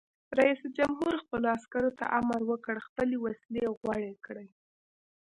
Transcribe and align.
رئیس 0.39 0.61
جمهور 0.77 1.13
خپلو 1.23 1.47
عسکرو 1.55 1.91
ته 1.99 2.05
امر 2.19 2.39
وکړ؛ 2.49 2.75
خپلې 2.87 3.17
وسلې 3.25 3.65
غوړې 3.79 4.13
کړئ! 4.25 4.47